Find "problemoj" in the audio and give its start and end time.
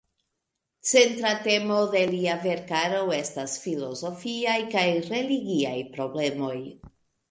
5.97-6.57